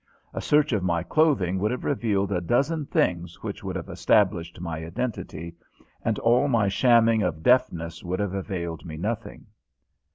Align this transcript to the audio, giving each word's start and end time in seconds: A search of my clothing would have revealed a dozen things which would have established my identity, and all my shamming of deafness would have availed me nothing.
A 0.33 0.41
search 0.41 0.73
of 0.73 0.81
my 0.81 1.03
clothing 1.03 1.59
would 1.59 1.69
have 1.69 1.83
revealed 1.83 2.31
a 2.31 2.41
dozen 2.41 2.87
things 2.87 3.43
which 3.43 3.63
would 3.63 3.75
have 3.75 3.87
established 3.87 4.59
my 4.59 4.79
identity, 4.83 5.53
and 6.03 6.17
all 6.17 6.47
my 6.47 6.67
shamming 6.69 7.21
of 7.21 7.43
deafness 7.43 8.03
would 8.03 8.19
have 8.19 8.33
availed 8.33 8.83
me 8.83 8.97
nothing. 8.97 9.45